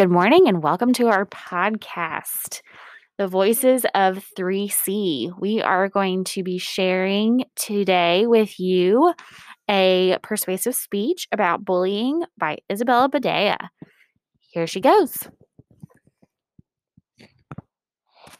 [0.00, 2.62] Good morning and welcome to our podcast,
[3.18, 5.38] The Voices of 3C.
[5.38, 9.12] We are going to be sharing today with you
[9.68, 13.58] a persuasive speech about bullying by Isabella Badea.
[14.38, 15.18] Here she goes.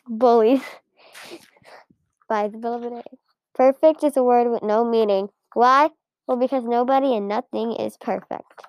[0.08, 0.62] Bullies
[2.26, 3.02] by Isabella Badea.
[3.54, 5.28] Perfect is a word with no meaning.
[5.52, 5.90] Why?
[6.26, 8.64] Well, because nobody and nothing is perfect.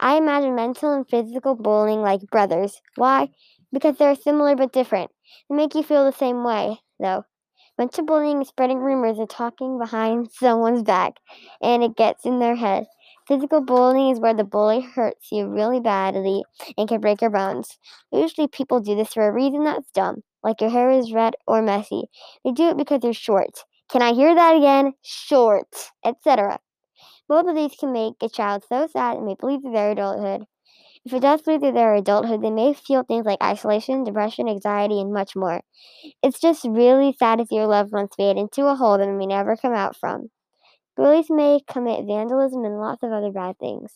[0.00, 2.80] I imagine mental and physical bullying like brothers.
[2.96, 3.30] Why?
[3.72, 5.10] Because they're similar but different.
[5.48, 7.24] They make you feel the same way, though.
[7.78, 11.14] Mental bullying is spreading rumors and talking behind someone's back,
[11.62, 12.86] and it gets in their head.
[13.26, 16.44] Physical bullying is where the bully hurts you really badly
[16.78, 17.78] and can break your bones.
[18.12, 21.62] Usually, people do this for a reason that's dumb, like your hair is red or
[21.62, 22.04] messy.
[22.44, 23.64] They do it because you're short.
[23.88, 24.92] Can I hear that again?
[25.02, 25.68] Short,
[26.04, 26.58] etc.
[27.32, 30.44] Both of these can make a child so sad it may bleed through their adulthood.
[31.06, 35.00] If it does bleed through their adulthood, they may feel things like isolation, depression, anxiety,
[35.00, 35.62] and much more.
[36.22, 39.56] It's just really sad see your loved ones fade into a hole that may never
[39.56, 40.30] come out from.
[40.94, 43.94] Bullies may commit vandalism and lots of other bad things.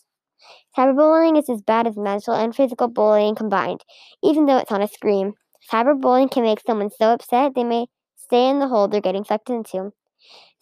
[0.74, 3.84] Cyberbullying is as bad as mental and physical bullying combined,
[4.22, 5.34] even though it's on a screen.
[5.70, 9.50] Cyberbullying can make someone so upset they may stay in the hole they're getting sucked
[9.50, 9.92] into.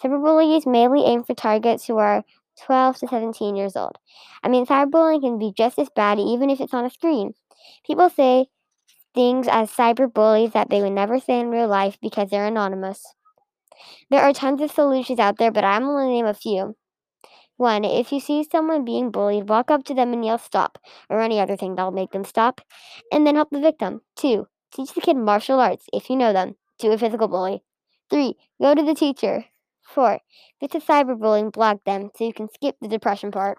[0.02, 2.24] Cyberbullies mainly aim for targets who are
[2.62, 3.98] 12 to 17 years old.
[4.42, 7.34] I mean, cyberbullying can be just as bad even if it's on a screen.
[7.86, 8.46] People say
[9.14, 13.14] things as cyberbullies that they would never say in real life because they're anonymous.
[14.10, 16.76] There are tons of solutions out there, but I'm only name a few.
[17.56, 21.20] One, if you see someone being bullied, walk up to them and yell stop, or
[21.20, 22.60] any other thing that'll make them stop,
[23.12, 24.00] and then help the victim.
[24.16, 27.62] Two, teach the kid martial arts if you know them, to a physical bully.
[28.10, 29.44] Three, go to the teacher.
[29.84, 30.20] Four, if
[30.60, 33.58] it's a cyberbullying, block them so you can skip the depression part.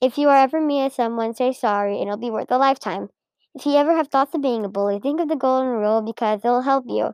[0.00, 3.08] If you are ever meet someone, say sorry and it'll be worth a lifetime.
[3.56, 6.44] If you ever have thoughts of being a bully, think of the golden rule because
[6.44, 7.06] it'll help you.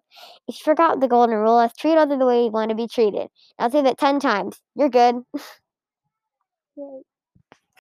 [0.47, 2.87] If you forgot the golden rule, let's treat others the way you want to be
[2.89, 3.29] treated.
[3.59, 4.61] I'll say that ten times.
[4.75, 5.17] You're good.